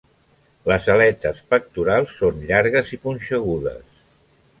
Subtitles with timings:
[0.69, 3.85] Les aletes pectorals són llargues i punxegudes.